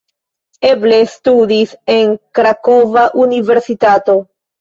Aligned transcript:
Eble 0.67 1.01
studis 1.15 1.73
en 1.95 2.15
Krakova 2.39 3.05
universitato. 3.25 4.17